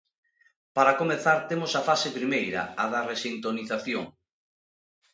Para 0.75 0.97
comezar, 1.01 1.37
temos 1.49 1.71
a 1.79 1.85
fase 1.89 2.09
primeira 2.17 2.61
a 2.81 2.83
da 2.93 3.01
resintonización. 3.11 4.03